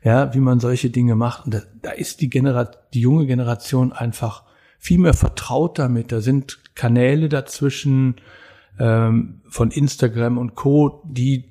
[0.04, 1.46] ja, wie man solche Dinge macht.
[1.46, 4.44] Und da, da ist die Generation, die junge Generation einfach
[4.84, 6.12] viel mehr vertraut damit.
[6.12, 8.15] Da sind Kanäle dazwischen
[8.78, 11.46] ähm, von Instagram und Co., die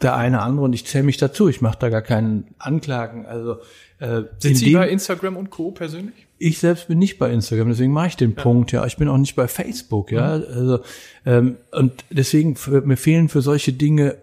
[0.00, 1.48] der eine andere und ich zähle mich dazu.
[1.48, 3.26] Ich mache da gar keinen Anklagen.
[3.26, 3.56] Also
[3.98, 5.72] äh, sind Sie bei Instagram und Co.
[5.72, 6.14] persönlich?
[6.38, 8.42] Ich selbst bin nicht bei Instagram, deswegen mache ich den ja.
[8.42, 8.70] Punkt.
[8.70, 10.12] Ja, ich bin auch nicht bei Facebook.
[10.12, 10.44] Ja, mhm.
[10.54, 10.80] also
[11.24, 14.18] ähm, und deswegen mir fehlen für solche Dinge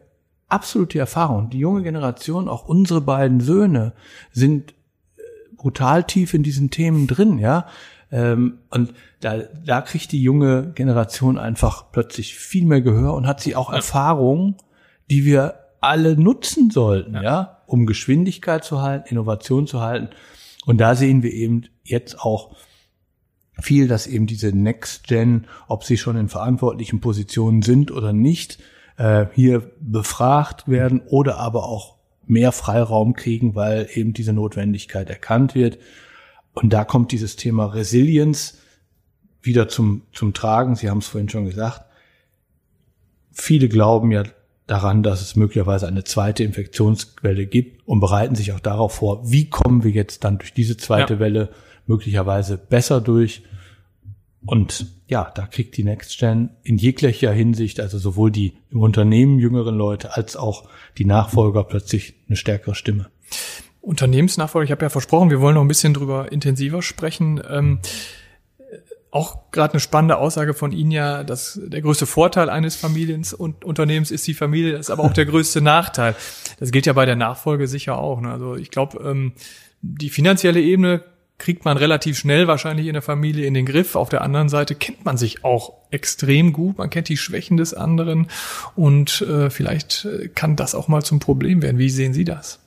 [0.47, 1.49] absolut die Erfahrung.
[1.49, 3.91] Die junge Generation, auch unsere beiden Söhne,
[4.31, 4.71] sind
[5.17, 5.21] äh,
[5.57, 7.37] brutal tief in diesen Themen drin.
[7.37, 7.67] Ja,
[8.13, 13.41] ähm, und da, da kriegt die junge Generation einfach plötzlich viel mehr Gehör und hat
[13.41, 13.77] sie auch ja.
[13.77, 14.55] Erfahrungen,
[15.09, 17.23] die wir alle nutzen sollten, ja.
[17.23, 20.09] ja, um Geschwindigkeit zu halten, Innovation zu halten.
[20.67, 22.55] Und da sehen wir eben jetzt auch
[23.59, 28.59] viel, dass eben diese Next Gen, ob sie schon in verantwortlichen Positionen sind oder nicht,
[28.97, 31.95] äh, hier befragt werden oder aber auch
[32.27, 35.79] mehr Freiraum kriegen, weil eben diese Notwendigkeit erkannt wird.
[36.53, 38.59] Und da kommt dieses Thema Resilienz
[39.41, 40.75] wieder zum, zum Tragen.
[40.75, 41.85] Sie haben es vorhin schon gesagt.
[43.31, 44.23] Viele glauben ja
[44.67, 49.49] daran, dass es möglicherweise eine zweite Infektionswelle gibt und bereiten sich auch darauf vor, wie
[49.49, 51.19] kommen wir jetzt dann durch diese zweite ja.
[51.19, 51.49] Welle
[51.85, 53.43] möglicherweise besser durch.
[54.45, 59.39] Und ja, da kriegt die Next Gen in jeglicher Hinsicht, also sowohl die im Unternehmen
[59.39, 63.09] jüngeren Leute als auch die Nachfolger plötzlich eine stärkere Stimme.
[63.83, 67.41] Unternehmensnachfolge, ich habe ja versprochen, wir wollen noch ein bisschen drüber intensiver sprechen.
[67.49, 67.79] Ähm,
[69.11, 73.65] auch gerade eine spannende Aussage von Ihnen ja, dass der größte Vorteil eines Familiens und
[73.65, 76.15] Unternehmens ist die Familie, das ist aber auch der größte Nachteil.
[76.59, 78.21] Das gilt ja bei der Nachfolge sicher auch.
[78.21, 78.31] Ne?
[78.31, 79.33] Also ich glaube, ähm,
[79.81, 81.03] die finanzielle Ebene
[81.37, 83.97] kriegt man relativ schnell wahrscheinlich in der Familie in den Griff.
[83.97, 86.77] Auf der anderen Seite kennt man sich auch extrem gut.
[86.77, 88.27] Man kennt die Schwächen des anderen
[88.75, 91.79] und äh, vielleicht äh, kann das auch mal zum Problem werden.
[91.79, 92.59] Wie sehen Sie das?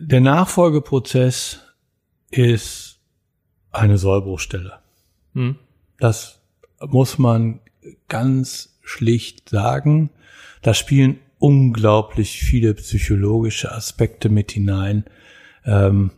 [0.00, 1.60] Der Nachfolgeprozess
[2.30, 3.00] ist
[3.70, 4.78] eine Sollbruchstelle.
[5.34, 5.56] Hm.
[5.98, 6.40] Das
[6.80, 7.60] muss man
[8.08, 10.10] ganz schlicht sagen.
[10.62, 15.04] Da spielen unglaublich viele psychologische Aspekte mit hinein.
[15.64, 16.10] Ähm,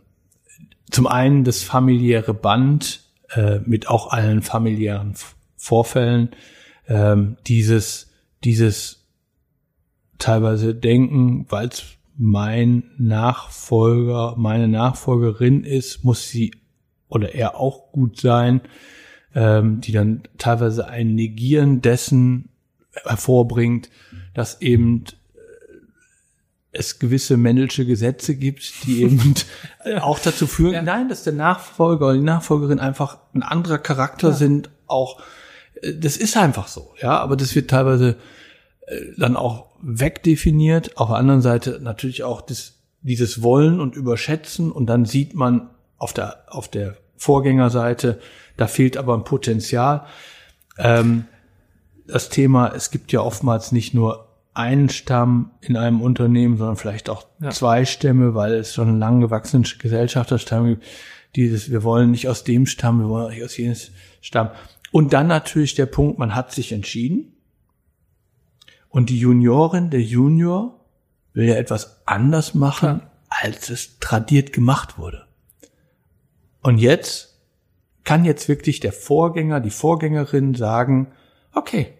[0.89, 5.15] zum einen das familiäre Band äh, mit auch allen familiären
[5.57, 6.29] Vorfällen,
[6.87, 8.11] ähm, dieses,
[8.43, 9.05] dieses
[10.17, 16.51] teilweise Denken, weil es mein Nachfolger, meine Nachfolgerin ist, muss sie
[17.09, 18.61] oder er auch gut sein.
[19.37, 22.49] ähm, die dann teilweise ein Negieren dessen
[23.05, 23.91] hervorbringt,
[24.33, 25.03] dass eben
[26.71, 29.35] es gewisse männliche Gesetze gibt, die eben
[29.99, 30.81] auch dazu führen, ja.
[30.81, 34.33] nein, dass der Nachfolger oder die Nachfolgerin einfach ein anderer Charakter ja.
[34.33, 35.21] sind, auch
[35.81, 38.17] äh, das ist einfach so, ja, aber das wird teilweise
[38.87, 40.97] äh, dann auch wegdefiniert.
[40.97, 45.69] Auf der anderen Seite natürlich auch das, dieses Wollen und Überschätzen und dann sieht man
[45.97, 48.19] auf der, auf der Vorgängerseite,
[48.57, 50.05] da fehlt aber ein Potenzial.
[50.77, 51.25] Ähm,
[52.07, 57.09] das Thema, es gibt ja oftmals nicht nur einen Stamm in einem Unternehmen, sondern vielleicht
[57.09, 57.51] auch ja.
[57.51, 60.83] zwei Stämme, weil es schon einen lang gewachsenen Gesellschafterstamm gibt.
[61.35, 63.75] Dieses, wir wollen nicht aus dem Stamm, wir wollen nicht aus jenem
[64.21, 64.49] Stamm.
[64.91, 67.33] Und dann natürlich der Punkt, man hat sich entschieden.
[68.97, 70.83] Und die Juniorin, der Junior
[71.33, 73.11] will ja etwas anders machen, ja.
[73.29, 75.27] als es tradiert gemacht wurde.
[76.61, 77.39] Und jetzt
[78.03, 81.11] kann jetzt wirklich der Vorgänger, die Vorgängerin sagen,
[81.53, 81.93] okay,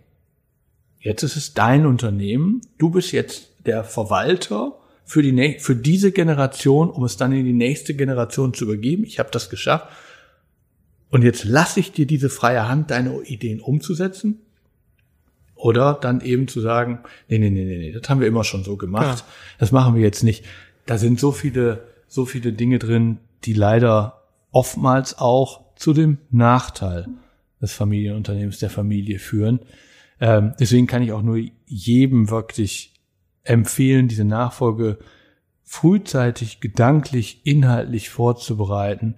[1.07, 2.59] Jetzt ist es dein Unternehmen.
[2.77, 7.53] Du bist jetzt der Verwalter für die für diese Generation, um es dann in die
[7.53, 9.05] nächste Generation zu übergeben.
[9.05, 9.87] Ich habe das geschafft.
[11.09, 14.41] Und jetzt lasse ich dir diese freie Hand, deine Ideen umzusetzen.
[15.57, 18.63] Oder dann eben zu sagen, nee, nee, nee, nee, nee, das haben wir immer schon
[18.63, 19.19] so gemacht.
[19.19, 19.25] Ja.
[19.57, 20.45] Das machen wir jetzt nicht.
[20.85, 27.07] Da sind so viele, so viele Dinge drin, die leider oftmals auch zu dem Nachteil
[27.61, 29.59] des Familienunternehmens, der Familie führen.
[30.19, 32.93] Ähm, deswegen kann ich auch nur jedem wirklich
[33.43, 34.99] empfehlen, diese Nachfolge
[35.63, 39.15] frühzeitig gedanklich, inhaltlich vorzubereiten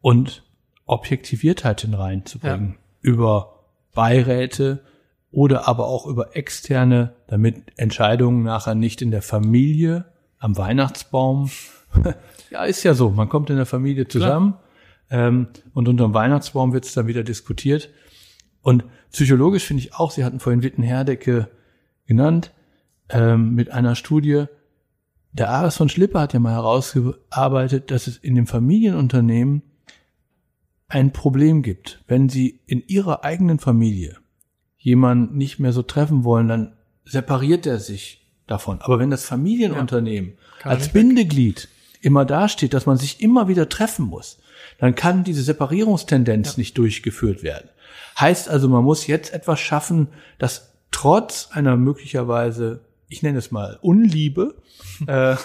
[0.00, 0.44] und
[0.86, 2.78] Objektiviertheit hineinzubringen ja.
[3.00, 4.84] über Beiräte
[5.32, 10.06] oder aber auch über externe, damit Entscheidungen nachher nicht in der Familie
[10.38, 11.50] am Weihnachtsbaum,
[12.50, 14.54] ja ist ja so, man kommt in der Familie zusammen
[15.10, 17.90] ähm, und unter dem Weihnachtsbaum wird es dann wieder diskutiert.
[18.62, 21.48] Und psychologisch finde ich auch, Sie hatten vorhin Witten Herdecke
[22.06, 22.52] genannt,
[23.08, 24.46] ähm, mit einer Studie,
[25.32, 29.62] der Ares von Schlipper hat ja mal herausgearbeitet, dass es in dem Familienunternehmen
[30.88, 32.02] ein Problem gibt.
[32.08, 34.16] Wenn Sie in Ihrer eigenen Familie
[34.80, 36.72] jemanden nicht mehr so treffen wollen, dann
[37.04, 38.80] separiert er sich davon.
[38.80, 40.32] Aber wenn das Familienunternehmen
[40.64, 41.68] ja, als Bindeglied
[42.00, 44.38] immer dasteht, dass man sich immer wieder treffen muss,
[44.78, 46.54] dann kann diese Separierungstendenz ja.
[46.56, 47.68] nicht durchgeführt werden.
[48.18, 53.78] Heißt also, man muss jetzt etwas schaffen, das trotz einer möglicherweise, ich nenne es mal
[53.82, 54.54] Unliebe,
[55.06, 55.36] äh,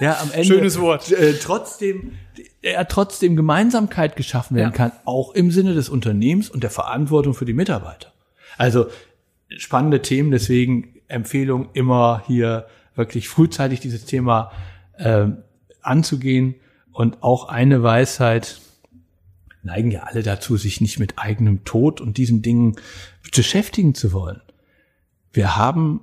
[0.00, 2.12] ja am Ende schönes Wort, äh, trotzdem
[2.62, 4.76] ja, trotzdem Gemeinsamkeit geschaffen werden ja.
[4.76, 8.12] kann, auch im Sinne des Unternehmens und der Verantwortung für die Mitarbeiter.
[8.56, 8.86] Also
[9.48, 14.52] spannende Themen, deswegen Empfehlung immer hier wirklich frühzeitig dieses Thema
[14.94, 15.26] äh,
[15.82, 16.56] anzugehen
[16.92, 18.60] und auch eine Weisheit,
[19.62, 22.76] neigen ja alle dazu, sich nicht mit eigenem Tod und diesen Dingen
[23.34, 24.40] beschäftigen zu wollen.
[25.32, 26.00] Wir haben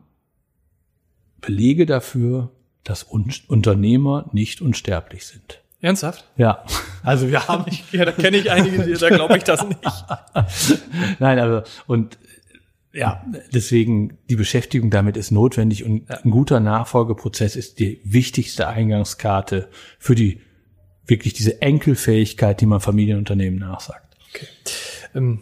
[1.41, 2.51] Belege dafür,
[2.83, 5.61] dass Unternehmer nicht unsterblich sind.
[5.81, 6.25] Ernsthaft?
[6.37, 6.63] Ja.
[7.01, 7.65] Also wir haben.
[7.91, 9.79] ja, da kenne ich einige, da glaube ich das nicht.
[11.19, 12.17] Nein, also und
[12.93, 19.67] ja, deswegen die Beschäftigung damit ist notwendig und ein guter Nachfolgeprozess ist die wichtigste Eingangskarte
[19.97, 20.41] für die
[21.07, 24.15] wirklich diese Enkelfähigkeit, die man Familienunternehmen nachsagt.
[24.29, 24.47] Okay.
[25.15, 25.39] Ähm,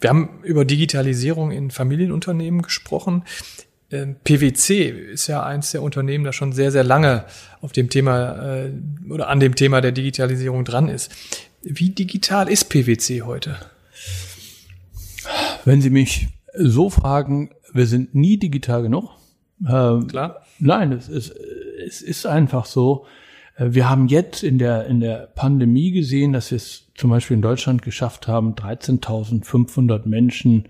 [0.00, 3.24] wir haben über Digitalisierung in Familienunternehmen gesprochen.
[3.90, 7.26] Ähm, PwC ist ja eins der Unternehmen, das schon sehr, sehr lange
[7.60, 8.72] auf dem Thema äh,
[9.10, 11.12] oder an dem Thema der Digitalisierung dran ist.
[11.62, 13.56] Wie digital ist PwC heute?
[15.64, 19.10] Wenn Sie mich so fragen, wir sind nie digital genug.
[19.66, 20.42] Ähm, Klar.
[20.58, 21.34] Nein, es ist,
[21.86, 23.06] es ist einfach so.
[23.56, 27.36] Äh, wir haben jetzt in der, in der Pandemie gesehen, dass wir es zum Beispiel
[27.36, 30.68] in Deutschland geschafft haben, 13.500 Menschen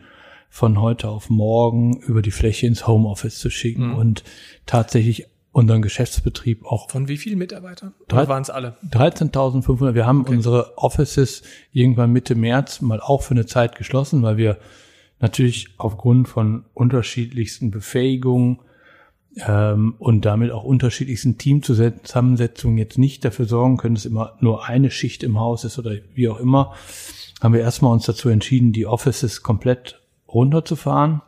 [0.49, 3.97] von heute auf morgen über die Fläche ins Homeoffice zu schicken mhm.
[3.97, 4.25] und
[4.66, 6.90] tatsächlich unseren Geschäftsbetrieb auch.
[6.90, 7.94] Von wie vielen Mitarbeitern?
[8.11, 8.77] Oder waren es alle?
[8.90, 9.94] 13.500.
[9.94, 10.35] Wir haben okay.
[10.35, 11.42] unsere Offices
[11.73, 14.59] irgendwann Mitte März mal auch für eine Zeit geschlossen, weil wir
[15.20, 18.61] natürlich aufgrund von unterschiedlichsten Befähigungen
[19.37, 24.90] ähm, und damit auch unterschiedlichsten Teamzusammensetzungen jetzt nicht dafür sorgen können, dass immer nur eine
[24.90, 26.74] Schicht im Haus ist oder wie auch immer,
[27.42, 31.22] haben wir erstmal uns dazu entschieden, die Offices komplett runterzufahren,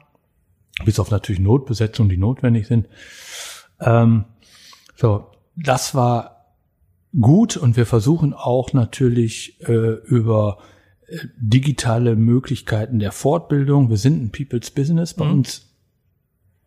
[0.85, 2.89] bis auf natürlich Notbesetzungen, die notwendig sind.
[3.81, 4.25] Ähm,
[4.95, 6.47] so, das war
[7.19, 10.59] gut und wir versuchen auch natürlich äh, über
[11.37, 13.91] digitale Möglichkeiten der Fortbildung.
[13.91, 15.15] Wir sind ein People's Business.
[15.15, 15.33] Bei mhm.
[15.33, 15.67] uns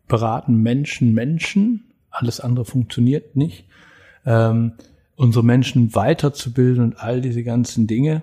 [0.08, 1.84] beraten Menschen Menschen.
[2.10, 3.64] Alles andere funktioniert nicht.
[4.24, 4.72] Ähm,
[5.16, 8.22] unsere Menschen weiterzubilden und all diese ganzen Dinge.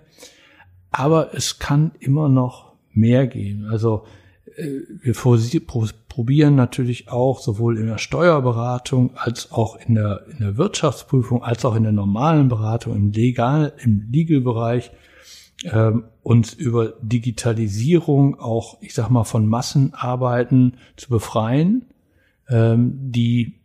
[0.89, 3.65] aber es kann immer noch mehr gehen.
[3.65, 4.05] Also
[4.55, 10.57] äh, wir probieren natürlich auch sowohl in der Steuerberatung als auch in der, in der
[10.57, 14.91] Wirtschaftsprüfung, als auch in der normalen Beratung im Legal, im Legal-Bereich
[15.63, 21.85] ähm, uns über Digitalisierung auch, ich sag mal, von Massenarbeiten zu befreien,
[22.49, 23.55] ähm, die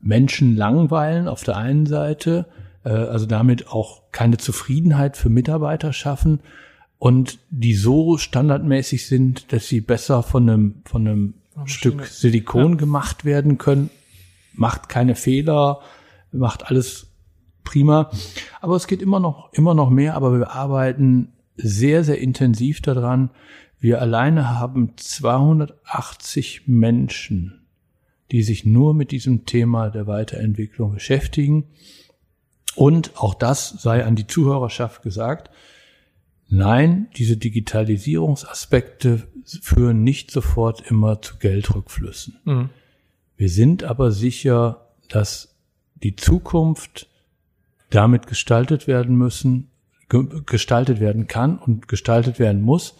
[0.00, 2.46] Menschen langweilen auf der einen Seite,
[2.84, 6.40] äh, also damit auch keine Zufriedenheit für Mitarbeiter schaffen
[6.98, 11.34] und die so standardmäßig sind, dass sie besser von einem, von einem
[11.64, 12.76] Stück Silikon ja.
[12.76, 13.90] gemacht werden können,
[14.54, 15.80] macht keine Fehler,
[16.30, 17.08] macht alles
[17.66, 18.10] prima.
[18.62, 23.28] Aber es geht immer noch, immer noch mehr, aber wir arbeiten sehr, sehr intensiv daran.
[23.78, 27.66] Wir alleine haben 280 Menschen,
[28.32, 31.64] die sich nur mit diesem Thema der Weiterentwicklung beschäftigen.
[32.74, 35.50] Und auch das sei an die Zuhörerschaft gesagt.
[36.48, 39.26] Nein, diese Digitalisierungsaspekte
[39.62, 42.38] führen nicht sofort immer zu Geldrückflüssen.
[42.44, 42.70] Mhm.
[43.36, 45.54] Wir sind aber sicher, dass
[46.02, 47.08] die Zukunft
[47.96, 49.70] damit gestaltet werden müssen,
[50.44, 52.98] gestaltet werden kann und gestaltet werden muss.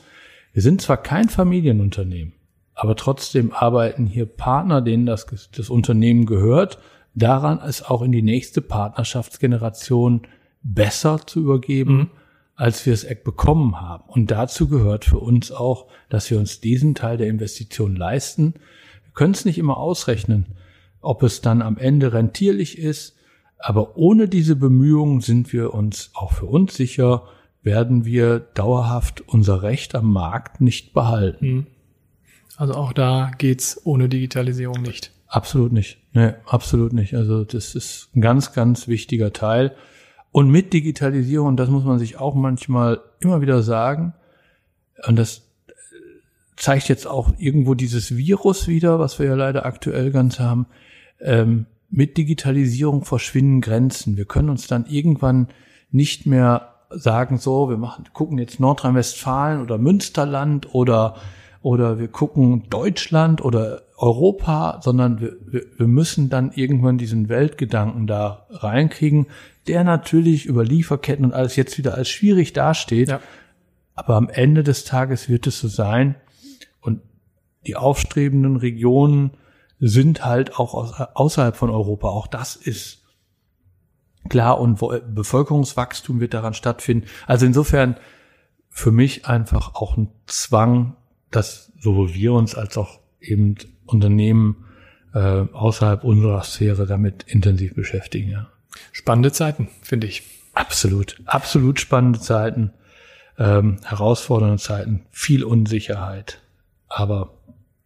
[0.55, 2.33] Wir sind zwar kein Familienunternehmen,
[2.75, 6.79] aber trotzdem arbeiten hier Partner, denen das, das Unternehmen gehört,
[7.15, 10.23] daran, es auch in die nächste Partnerschaftsgeneration
[10.63, 12.11] besser zu übergeben, mhm.
[12.55, 14.05] als wir es bekommen haben.
[14.09, 18.55] Und dazu gehört für uns auch, dass wir uns diesen Teil der Investition leisten.
[19.05, 20.47] Wir können es nicht immer ausrechnen,
[21.03, 23.16] ob es dann am Ende rentierlich ist,
[23.59, 27.25] aber ohne diese Bemühungen sind wir uns auch für uns sicher,
[27.63, 31.47] werden wir dauerhaft unser Recht am Markt nicht behalten.
[31.47, 31.67] Mhm.
[32.57, 35.11] Also auch da geht's ohne Digitalisierung nicht.
[35.27, 35.99] Absolut nicht.
[36.13, 37.15] Nee, absolut nicht.
[37.15, 39.75] Also das ist ein ganz, ganz wichtiger Teil.
[40.31, 44.15] Und mit Digitalisierung, das muss man sich auch manchmal immer wieder sagen,
[45.07, 45.43] und das
[46.57, 50.67] zeigt jetzt auch irgendwo dieses Virus wieder, was wir ja leider aktuell ganz haben.
[51.21, 54.17] Ähm, mit Digitalisierung verschwinden Grenzen.
[54.17, 55.49] Wir können uns dann irgendwann
[55.91, 61.17] nicht mehr sagen, so, wir machen, gucken jetzt Nordrhein-Westfalen oder Münsterland oder
[61.63, 68.07] oder wir gucken Deutschland oder Europa, sondern wir, wir, wir müssen dann irgendwann diesen Weltgedanken
[68.07, 69.27] da reinkriegen,
[69.67, 73.09] der natürlich über Lieferketten und alles jetzt wieder als schwierig dasteht.
[73.09, 73.21] Ja.
[73.97, 76.15] Aber am Ende des Tages wird es so sein.
[76.81, 77.01] Und
[77.67, 79.33] die aufstrebenden Regionen
[79.79, 82.09] sind halt auch aus, außerhalb von Europa.
[82.09, 83.03] Auch das ist
[84.29, 84.79] klar und
[85.15, 87.07] Bevölkerungswachstum wird daran stattfinden.
[87.27, 87.97] Also insofern
[88.69, 90.97] für mich einfach auch ein Zwang,
[91.31, 94.65] dass sowohl wir uns als auch eben Unternehmen
[95.15, 98.31] äh, außerhalb unserer Sphäre damit intensiv beschäftigen.
[98.31, 98.49] Ja.
[98.93, 100.23] Spannende Zeiten, finde ich.
[100.53, 102.73] Absolut, absolut spannende Zeiten,
[103.39, 106.41] ähm, herausfordernde Zeiten, viel Unsicherheit.
[106.89, 107.36] Aber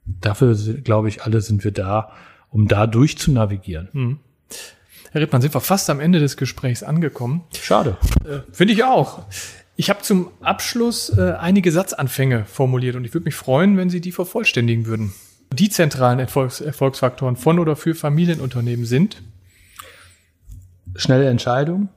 [0.04, 2.12] dafür, glaube ich, alle sind wir da,
[2.50, 3.88] um da durchzunavigieren.
[3.92, 4.18] Hm.
[5.12, 7.42] Herr Rittmann, sind wir fast am Ende des Gesprächs angekommen.
[7.60, 7.96] Schade.
[8.24, 9.24] Äh, Finde ich auch.
[9.76, 14.00] Ich habe zum Abschluss äh, einige Satzanfänge formuliert und ich würde mich freuen, wenn Sie
[14.00, 15.12] die vervollständigen würden.
[15.52, 19.22] Die zentralen Erfolgs Erfolgsfaktoren von oder für Familienunternehmen sind
[20.96, 21.88] schnelle Entscheidung,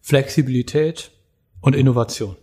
[0.00, 1.10] Flexibilität
[1.60, 2.36] und Innovation.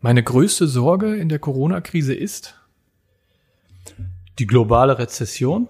[0.00, 2.54] Meine größte Sorge in der Corona-Krise ist
[4.38, 5.68] die globale Rezession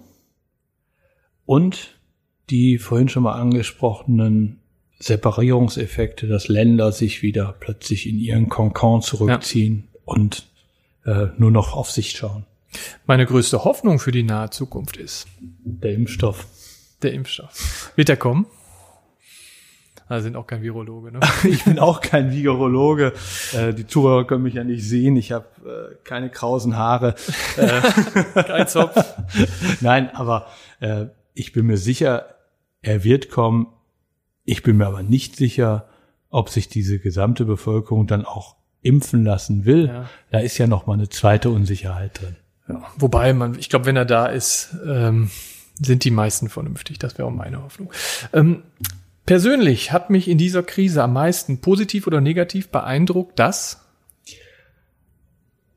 [1.44, 1.98] und
[2.50, 4.60] die vorhin schon mal angesprochenen
[4.98, 10.00] Separierungseffekte, dass Länder sich wieder plötzlich in ihren Konkon zurückziehen ja.
[10.04, 10.48] und
[11.04, 12.46] äh, nur noch auf sich schauen.
[13.06, 16.46] Meine größte Hoffnung für die nahe Zukunft ist der Impfstoff.
[17.02, 17.92] Der Impfstoff.
[17.94, 18.46] Wird er kommen?
[20.08, 21.20] Also sind auch kein Virologe, ne?
[21.44, 23.12] ich bin auch kein Virologe.
[23.52, 25.16] Äh, die Zuhörer können mich ja nicht sehen.
[25.16, 27.16] Ich habe äh, keine krausen Haare.
[27.56, 28.96] Äh, kein Zopf.
[29.80, 30.46] Nein, aber
[30.80, 32.26] äh, ich bin mir sicher,
[32.82, 33.66] er wird kommen.
[34.44, 35.88] Ich bin mir aber nicht sicher,
[36.30, 39.88] ob sich diese gesamte Bevölkerung dann auch impfen lassen will.
[39.88, 40.08] Ja.
[40.30, 42.36] Da ist ja noch mal eine zweite Unsicherheit drin.
[42.68, 45.30] Ja, wobei man, ich glaube, wenn er da ist, ähm,
[45.80, 46.98] sind die meisten vernünftig.
[46.98, 47.92] Das wäre auch meine Hoffnung.
[48.32, 48.62] Ähm,
[49.26, 53.82] persönlich hat mich in dieser Krise am meisten positiv oder negativ beeindruckt, dass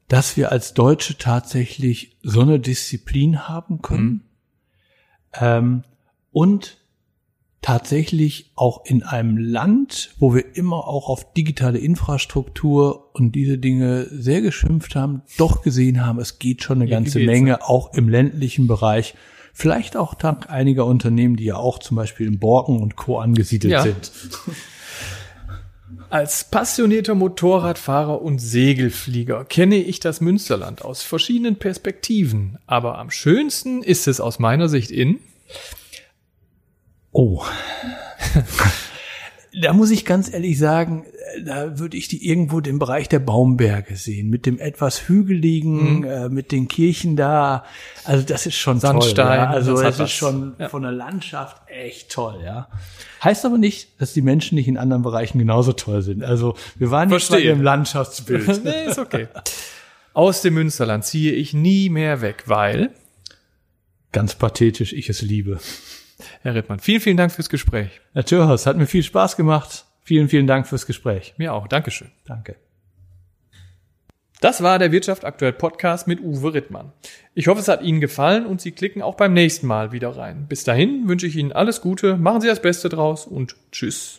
[0.07, 4.21] dass wir als Deutsche tatsächlich so eine Disziplin haben können mhm.
[5.39, 5.83] ähm,
[6.31, 6.77] und
[7.61, 14.07] tatsächlich auch in einem Land, wo wir immer auch auf digitale Infrastruktur und diese Dinge
[14.09, 18.09] sehr geschimpft haben, doch gesehen haben, es geht schon eine ja, ganze Menge, auch im
[18.09, 19.13] ländlichen Bereich.
[19.53, 23.19] Vielleicht auch dank einiger Unternehmen, die ja auch zum Beispiel in Borken und Co.
[23.19, 23.81] angesiedelt ja.
[23.83, 24.11] sind.
[26.09, 33.83] Als passionierter Motorradfahrer und Segelflieger kenne ich das Münsterland aus verschiedenen Perspektiven, aber am schönsten
[33.83, 35.19] ist es aus meiner Sicht in
[37.11, 37.43] Oh.
[39.53, 41.05] da muss ich ganz ehrlich sagen,
[41.45, 46.03] da würde ich die irgendwo den Bereich der Baumberge sehen, mit dem etwas hügeligen, mhm.
[46.03, 47.63] äh, mit den Kirchen da.
[48.03, 49.35] Also das ist schon Sandstein, toll.
[49.35, 49.49] Ja.
[49.49, 50.69] Also das hat ist schon Ja.
[50.69, 52.67] von der Landschaft echt toll, ja.
[53.23, 56.23] Heißt aber nicht, dass die Menschen nicht in anderen Bereichen genauso toll sind.
[56.23, 58.47] Also wir waren nicht bei dem Landschaftsbild.
[58.63, 59.27] nee, ist okay.
[60.13, 62.91] Aus dem Münsterland ziehe ich nie mehr weg, weil
[64.11, 65.59] Ganz pathetisch, ich es liebe.
[66.41, 68.01] Herr Rittmann, vielen, vielen Dank fürs Gespräch.
[68.13, 69.85] Herr Thürhaus, hat mir viel Spaß gemacht.
[70.03, 71.35] Vielen, vielen Dank fürs Gespräch.
[71.37, 71.67] Mir auch.
[71.67, 72.09] Dankeschön.
[72.25, 72.55] Danke.
[74.41, 76.93] Das war der Wirtschaft aktuell Podcast mit Uwe Rittmann.
[77.33, 80.45] Ich hoffe, es hat Ihnen gefallen und Sie klicken auch beim nächsten Mal wieder rein.
[80.47, 84.18] Bis dahin wünsche ich Ihnen alles Gute, machen Sie das Beste draus und tschüss.